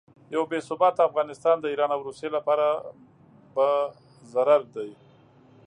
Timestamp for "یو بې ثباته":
0.35-1.01